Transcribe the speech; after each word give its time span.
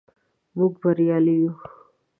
موږ 0.57 0.73
بریالي 0.81 1.35
یو. 1.41 1.53